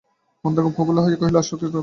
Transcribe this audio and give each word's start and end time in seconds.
মাতঙ্গ 0.43 0.67
প্রফুল্ল 0.75 0.99
হইয়া 0.99 1.17
কহিল, 1.17 1.35
আসল 1.35 1.55
কথা 1.55 1.65
কী 1.65 1.71
জান? 1.73 1.79